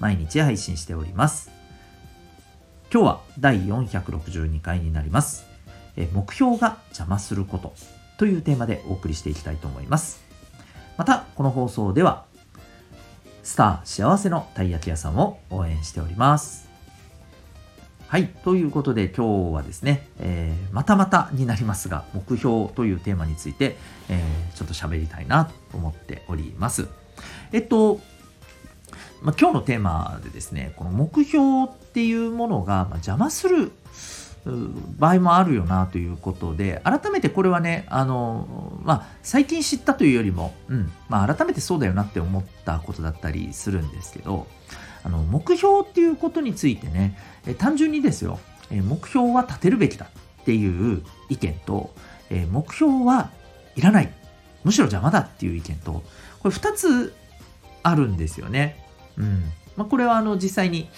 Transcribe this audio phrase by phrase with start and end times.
[0.00, 1.50] 毎日配信しております。
[2.92, 5.44] 今日は第462回になります。
[5.96, 7.74] え目標が邪魔すること
[8.18, 10.24] というテーマでお送りしていきたいと思います。
[10.96, 12.24] また、この放送では、
[13.42, 16.68] スター幸せのたい焼き屋さんを応援しております。
[18.08, 18.28] はい。
[18.44, 23.76] ということで今日はですね、えー、またまたになりますが、目標というテーマについて、
[24.08, 26.88] えー、ちょっと喋りたいなと思っております。
[27.52, 28.00] えっと、
[29.26, 33.72] まあ、今日のテーマでですね、この目標っていうものが邪魔する
[35.00, 44.46] 場合もあるよなということで、改めてこれはね、あの、まあ、最近知ったというよりも、うん、まあ、改めてそうだよなって思ったことだったりするんですけど、
[45.02, 47.18] あの、目標っていうことについてね、
[47.48, 48.38] え単純にですよ、
[48.70, 51.92] え目標は立てるべきだっていう意見と、
[52.30, 53.30] え目標は
[53.74, 54.12] いらない、
[54.62, 56.04] むしろ邪魔だっていう意見と、
[56.38, 57.12] これ2つ
[57.82, 58.85] あるんですよね。
[59.18, 59.44] うん。
[59.76, 60.88] まあ、これはあの実際に、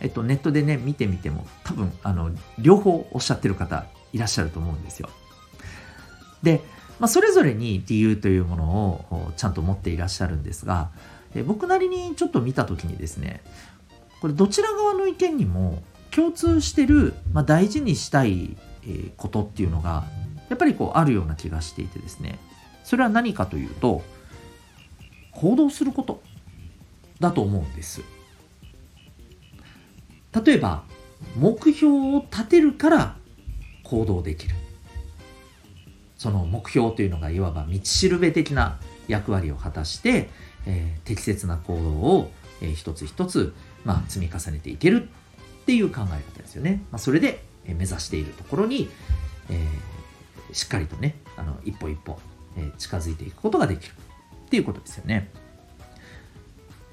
[0.00, 5.10] えっと、ネットでね、見てみても、多分、あの、両方おっしゃってる方いらっしゃると思うんですよ。
[6.42, 6.62] で、
[6.98, 8.64] まあ、それぞれに理由というもの
[9.10, 10.90] をちゃんと持っていらっしゃるんですが、
[11.46, 13.42] 僕なりにちょっと見たときにですね、
[14.20, 18.56] これどちら側の意見にも共通してる、まあ、大事にしたい、
[19.18, 20.06] ことっていうのが、
[20.48, 22.38] やっぱりこうあるような気がしていてですね、
[22.82, 24.02] それは何かというと、
[25.32, 26.22] 行動すること
[27.20, 28.02] だと思うんです。
[30.44, 30.84] 例えば、
[31.36, 33.16] 目標を立てるから
[33.82, 34.54] 行動できる。
[36.16, 40.28] その目標というのがいわば道しるべ的な役割を果たして、
[40.66, 42.30] えー、適切な行動を、
[42.60, 45.08] えー、一つ一つ、まあ、積み重ねていける
[45.62, 46.82] っていう考え方ですよね。
[46.90, 48.90] まあ、それで、えー、目指しているところに、
[49.48, 52.18] えー、しっかりとね、あの一歩一歩、
[52.56, 53.92] えー、近づいていくことができる
[54.46, 55.30] っていうことですよね。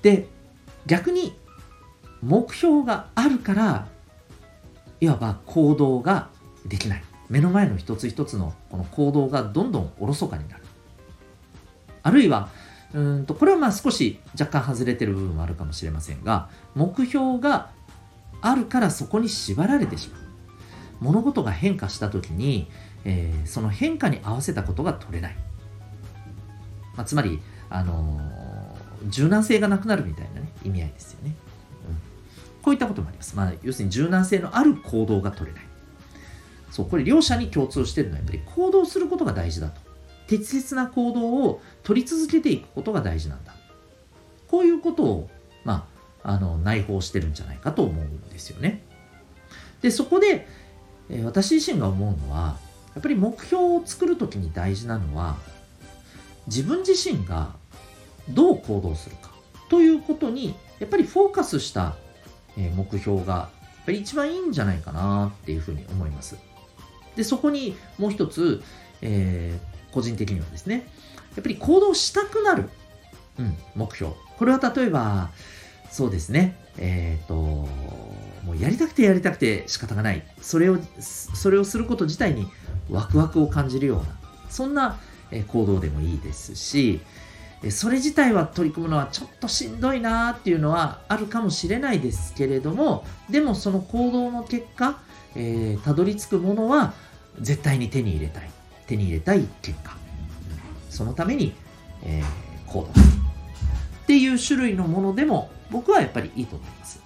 [0.06, 0.28] で、
[0.86, 1.36] 逆に
[2.22, 3.88] 目標があるから
[5.02, 6.30] いわば行動が
[6.64, 7.04] できない。
[7.28, 10.64] 目の前の一つ一つのこの行動がどんどんおろそかになる。
[12.04, 12.50] あるいは
[12.94, 17.72] うんとこれはまあ少し若干外れてる部分もあるかもしれませんが目標が
[18.42, 20.22] あるからそこに縛られてしまう。
[21.00, 22.70] 物事が変化した時に、
[23.06, 25.36] えー、その変化に合わせたことが取れない、
[26.96, 28.45] まあ、つまり、あのー、
[29.08, 31.36] 柔軟性がなくなるみたいな、ね、意味合いですよね
[31.90, 32.16] うん
[32.62, 33.36] こういったこともあります。
[33.36, 35.64] まあ、要するに柔軟性のある行動が取れない。
[36.72, 39.80] そう、これ両者に共通してるのはやっぱり行動することが大事だと。
[40.28, 43.54] 適切な行動を取り続けていくことが大事なんだ。
[44.48, 45.30] こういうことを、
[45.64, 45.88] ま
[46.24, 48.84] あ、あの、内包してるんじゃないかと思うんですよね。
[49.82, 50.48] で、そこで、
[51.10, 52.58] え、私自身が思うのは、
[52.96, 55.38] やっぱり目標を作るときに大事なのは、
[56.48, 57.56] 自分自身が
[58.30, 59.31] どう行動するか
[59.69, 61.96] ということに、やっぱりフォーカスした
[62.56, 63.50] 目標がや
[63.81, 66.38] っぱり一番いいんじゃないかなっていうふうに思います。
[67.16, 68.62] で、そこにもう一つ、
[69.02, 70.88] えー、個人的にはですね、
[71.35, 72.69] やっぱり行動したくなる、
[73.40, 74.14] うん、目標。
[74.38, 75.31] これは例えば、
[75.90, 80.24] そうですね、えっ、ー、と、もうやりたくてやりたくて仕方がない。
[80.41, 82.47] それを、それをすること自体に
[82.90, 84.06] ワクワクを感じるような、
[84.50, 85.00] そんな
[85.47, 87.02] 行動でもいいですし、
[87.70, 95.00] それ自体は取り組むのはちょっとしんどいなっていうのはあるかもしれないですけれども、でもその行動の結果、
[95.36, 96.94] えー、たどり着くものは
[97.40, 98.50] 絶対に手に入れたい。
[98.88, 99.98] 手に入れたい結果。
[100.90, 101.56] そのために、
[102.04, 102.88] えー、行動。
[102.88, 102.92] っ
[104.06, 107.02] ていう種類のものでも僕はやっぱりいいと思います。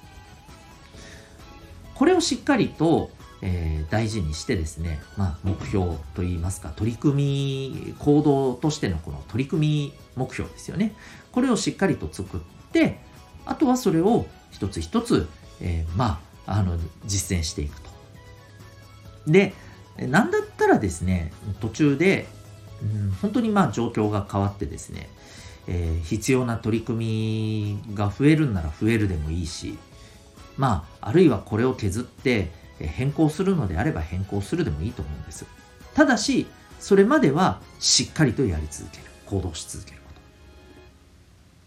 [1.95, 10.93] これをしっかりとえー、大事にしてですね、まあ、目標といいますか、取り組み、行動としてのこの取り組み目標ですよね。
[11.31, 12.39] これをしっかりと作っ
[12.71, 12.99] て、
[13.45, 15.27] あとはそれを一つ一つ、
[15.61, 17.89] えー、まあ、あの、実践していくと。
[19.27, 19.53] で、
[19.97, 22.27] なんだったらですね、途中で、
[22.81, 25.09] うん、本当にまあ状況が変わってですね、
[25.67, 29.77] えー、必要な取り組みが増えるんなら増えるでもいいし、
[30.57, 32.51] まあ、あるいはこれを削って、
[32.87, 35.45] 変更するのであれば変更するでもいいと思うんです。
[35.93, 36.47] ただし、
[36.79, 39.03] それまではしっかりとやり続ける。
[39.25, 40.21] 行動し続けること。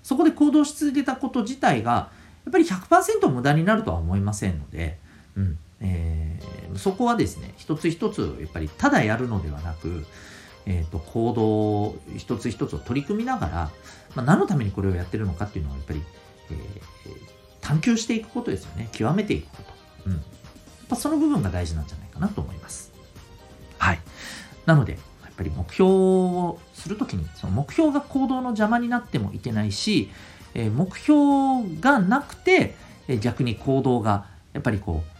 [0.03, 2.11] そこで行動し続けたこと自体が、
[2.45, 4.99] やっぱり100%無駄になるとは思いませんので、
[5.37, 10.05] うんえー、そこはですね一つ一つやっぱりただやるのではなく、
[10.65, 13.71] えーと、行動一つ一つを取り組みながら、
[14.15, 16.03] まあ、何のためにこれをやってるのかっていうのはやっぱり、
[16.51, 16.59] えー、
[17.61, 19.63] 探求していくことですよね極めていくこ
[20.05, 20.23] と、うん、
[20.93, 22.93] ぱその部分が大事なんじゃないかなと思います。
[23.79, 24.01] はい。
[24.67, 24.99] なのでや
[25.31, 30.11] っぱり目標をするときにその目標が行動の邪魔になってもいけないし、
[30.55, 32.75] え、目標がなくて、
[33.09, 35.13] え、逆に行動がやっぱりこう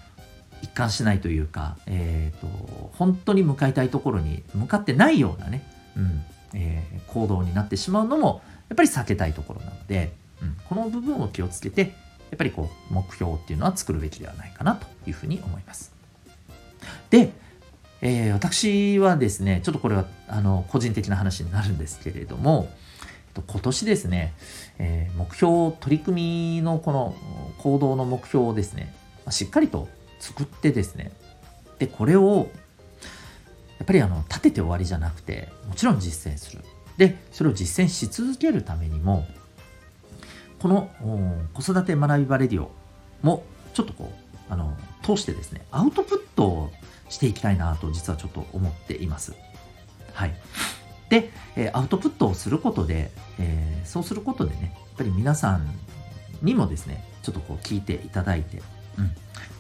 [0.63, 5.65] 一貫しないというか、えーと、本当に向かいたいところに向かってないようなね、
[5.97, 6.25] うん
[6.55, 11.95] えー、行動になってしまうのもやっぱり避けたいところなので、うん、この部分を気をつけて
[12.33, 15.93] やっぱりこう目標っていうのは作るべきではないかなというふうに思います。
[17.11, 17.31] で、
[18.01, 22.71] えー、私はですねちょっとこれはあの個人的な話になるんですけれども
[23.35, 24.33] 今年ですね、
[24.79, 27.15] えー、目標取り組みのこの
[27.59, 28.95] 行動の目標をですね
[29.29, 29.89] しっかりと
[30.19, 31.13] 作ってですね
[31.79, 32.49] でこれを
[33.79, 36.63] やっぱりあの立てて終わりじゃなくてもちろん実践する
[36.97, 39.27] でそれを実践し続けるためにも
[40.63, 40.91] この
[41.55, 42.71] 子育て学びバレディオ
[43.23, 43.43] も
[43.75, 46.71] ちょっとこうあの通してですねアウトプットを
[47.09, 49.35] していきたいなと実はちょっと思っています。
[50.15, 50.35] はい。
[51.09, 55.69] で、えアウトプットをすることで、えー、そうすることでね、やっぱり皆さん
[56.41, 58.63] にもですね、ちょっとこう聞いていただいて、
[58.99, 59.09] うん、っ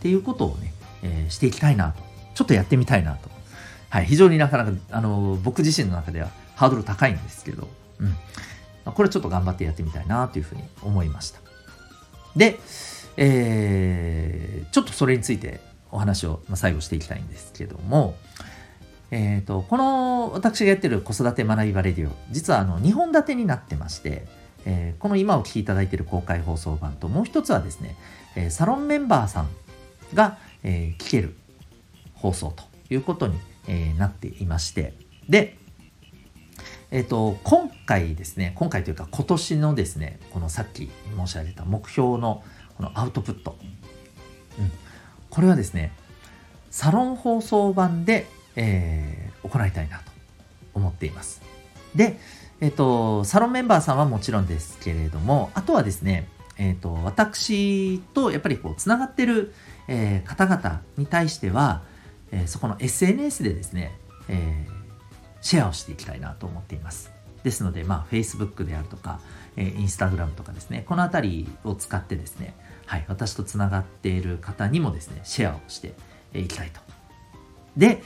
[0.00, 0.72] ていうことをね、
[1.02, 2.02] えー、していきたいなと。
[2.34, 3.28] ちょっとやってみたいなと。
[3.90, 7.68] はい、非常になかなか、あの、僕自身の中ではハードル高いんですけど、
[7.98, 8.14] うん。
[8.84, 11.40] これちょっと頑張ってやってみたいなというふうに思いました。
[12.36, 12.58] で、
[13.16, 18.16] えー、ちょっとそれについてお話を最後していきたいんですけども、
[19.10, 24.26] えーと、この私がやってる子育て学びバレディオ実はあの2本立てになってまして、
[24.64, 27.96] えー、この今お聴きいただいている公開放送版ともう一つはですね、
[28.36, 29.48] えー、サロンメンバーさん
[30.14, 31.36] が、えー、聞ける
[32.14, 33.38] 放送ということに、
[33.68, 34.94] えー、なっていまして
[35.28, 35.58] で
[36.92, 42.44] えっ、と今回ですね今回というか今年のですねこのさっき申し上げた目標の
[42.76, 43.56] このアウトプット、
[44.58, 44.70] うん、
[45.30, 45.92] これはですね
[46.70, 50.04] サロン放送版で、えー、行いたいなと
[50.74, 51.42] 思っています。
[51.94, 52.18] で
[52.60, 56.28] えっ、とサロンメンバーさんはもちろんですけれどもあとはですね
[56.58, 59.52] えっ、と私とやっぱりこうつながってる
[59.88, 61.82] えー、方々に対しては、
[62.30, 63.92] えー、そこの SNS でですね、
[64.28, 64.71] えー、
[65.42, 67.12] シェアをしていきたいなと思っています。
[67.44, 69.20] ですので、まあ、Facebook であるとか、
[69.56, 72.54] えー、Instagram とかですね、このあたりを使ってですね、
[72.86, 75.94] はい、私とつながっている方にもですね、シェアをして
[76.34, 76.80] いきたいと。
[77.76, 78.02] で、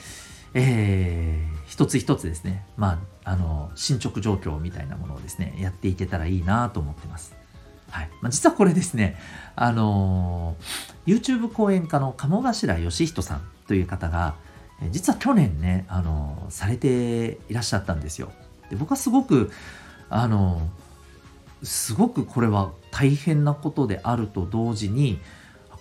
[0.54, 7.34] えー、一つ一つですね、まあ、あの、進捗状況みたいなものをですね、やっていけたらいいなと思ってます。
[7.90, 9.16] はいまあ、実はこれですね、
[9.54, 14.34] あのー、YouTube 講演家の鴨頭義人さんという方が、
[14.90, 18.30] 実は去年ね、あの、されていらっしゃったんですよ。
[18.70, 19.50] で僕はすごく、
[20.08, 20.68] あの、
[21.62, 25.18] すごくこれは大変なことであると同時に、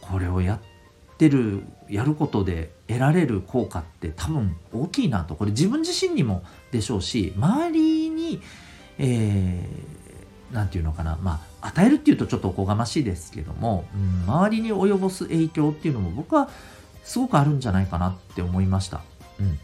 [0.02, 8.42] これをやってる、やることで得られる効果って多分大きいなと、これ自分自身にもでしょうし、周りに、
[8.98, 16.50] えー、何て言うのかな、まあ、与えるっていうとちょっとおこがましいですけども、うん、周りに及ぼす影響っていうのも僕は
[17.06, 19.02] すごくあるんじゃないかなって思いました。
[19.40, 19.60] うん。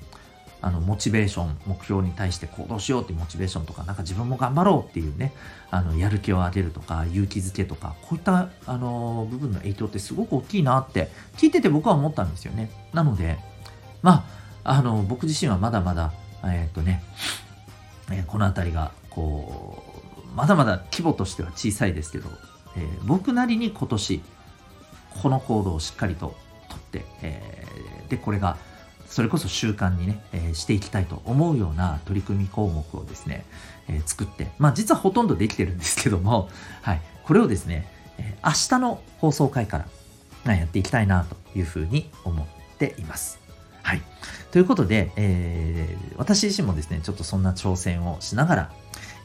[0.62, 5.34] あの、モチベーション、目標に対して行動しようってうモチベーションとか、なんか自分も頑張ろうっていうね、
[5.72, 12.70] あの、やる気を上げるとか、勇気づけとか、こういった、あの、部分の影響ってすごく大きいなって、聞いてて僕は思ったんですよね。
[12.94, 13.40] なので、
[14.04, 14.24] ま
[14.64, 17.04] あ、あの、僕自身はまだまだ、えー、っとね、
[18.12, 19.84] えー、この辺りが、こ
[20.32, 22.30] う、まだまだ規模としては小さいですけど、
[22.76, 24.22] えー、僕なりに今年
[25.22, 26.36] この行動をしっかりと、
[27.22, 28.58] えー、でこれが
[29.08, 33.46] それこそ習慣にね、えー、していきたいと思うような取り組み項目をですね、
[33.90, 36.50] えー、作ってまあ実はほとんどできてるんですけども、
[36.82, 39.86] はい、これをですね、えー、明日の放送回か
[40.46, 43.40] らやっていきたいなというふうに思っています。
[43.84, 44.02] はい。
[44.52, 48.72] ということで、えー、私自身もですね、ちょっとそんな挑戦をしながら、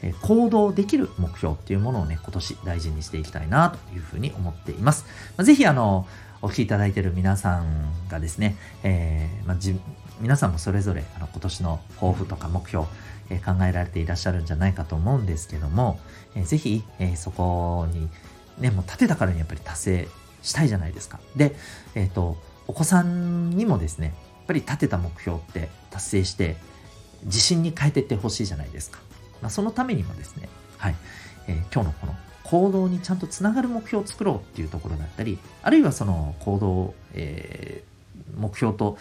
[0.03, 5.07] え行動できる目標っていうものをね、今年大事にしていきたいなというふうに思っています。
[5.37, 6.07] まあ、ぜひあの、
[6.47, 9.57] お聞きいただいている皆さんがですね、えー、まあ、
[10.21, 12.87] 皆さんもそれぞれあの今年の抱負とか目標、
[13.31, 15.99] えー、考えられていらっしゃるんじゃないかと思うんですけども、
[16.37, 18.09] えー、ぜひ、えー、そこに、
[18.59, 20.09] ね、もう立てたからにやっぱり達成
[20.43, 21.19] したいじゃないですか。
[21.35, 21.57] で、
[21.97, 22.37] えっ、と、
[22.69, 26.55] お子さんにもですね、やっぱり立てた目標って達成して
[27.25, 29.01] 自信に変えていってほしいじゃないですか。
[29.43, 30.49] まあ、そのためにもですね、
[30.79, 30.95] はい、
[31.49, 32.15] え、今日のこの
[32.47, 38.99] 行動にちゃんとつながる目標を作ろうっていうところだったりあるいはその行動、えー、目標と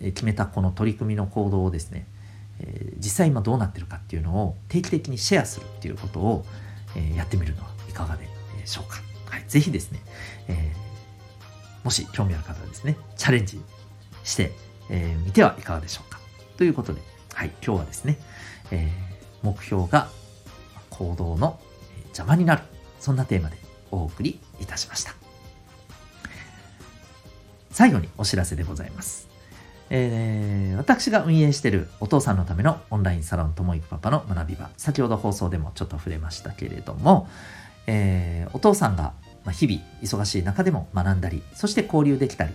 [0.00, 2.06] 決めたこの取り組みの行動をですね、
[2.60, 6.44] えー、実際今どうなってるかっていうのを定期的にシェアするっていうことを、
[6.96, 8.26] えー、やってみるのはいかがで
[8.64, 8.98] しょうか。
[9.26, 10.00] はい、ぜひですね、
[10.48, 13.60] えー、もし興味ある方はですね、チャレンジ
[14.24, 14.52] して
[14.88, 16.18] み、えー、てはいかがでしょうか。
[16.56, 17.00] ということで、
[17.34, 18.18] はい、今日はですね、
[18.70, 20.08] えー、目標が
[20.90, 21.60] 行動の
[22.06, 22.62] 邪魔になる、
[23.00, 23.56] そんなテーマで
[23.90, 25.14] お送りいたしました。
[27.70, 29.28] 最後にお知らせでございます。
[29.90, 37.28] えー、私が運営しているお父さんのためのオンラインサロンともいくパパの学び場先ほど放送でもちょっと触れましたけれども、
[37.86, 39.14] えー、お父さんが
[39.50, 42.52] 日々忙しい中でも学んだりそして交流できたり、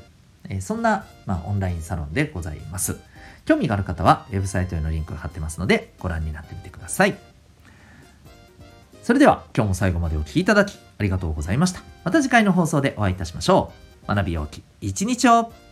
[0.50, 3.00] えー、そんな、まあ、オンラインサロンでございます
[3.46, 7.33] 興味がある方はウェブサイトへのリンクを貼ってますのでご覧になってみてください
[9.04, 11.82] それでは今日も最後までお聴きいただきありがとうございました。
[12.06, 13.74] また次回の放送でお会いいたしましょ
[14.08, 14.08] う。
[14.08, 15.63] 学びようき一日を。